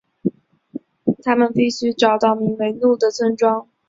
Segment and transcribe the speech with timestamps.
[1.23, 3.67] 他们必须找到名为怒的村庄。